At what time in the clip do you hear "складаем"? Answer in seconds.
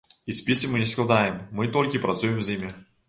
0.93-1.37